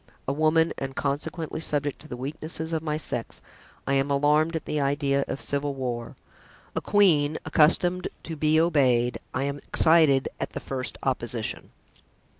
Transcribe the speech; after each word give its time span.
A 0.27 0.33
woman, 0.33 0.73
and 0.79 0.95
consequently 0.95 1.59
subject 1.59 1.99
to 1.99 2.07
the 2.07 2.17
weaknesses 2.17 2.73
of 2.73 2.81
my 2.81 2.97
sex, 2.97 3.39
I 3.85 3.93
am 3.93 4.09
alarmed 4.09 4.55
at 4.55 4.65
the 4.65 4.79
idea 4.81 5.23
of 5.27 5.41
civil 5.41 5.75
war; 5.75 6.15
a 6.75 6.81
queen, 6.81 7.37
accustomed 7.45 8.07
to 8.23 8.35
be 8.35 8.59
obeyed, 8.59 9.19
I 9.31 9.43
am 9.43 9.59
excited 9.59 10.27
at 10.39 10.53
the 10.53 10.59
first 10.59 10.97
opposition." 11.03 11.69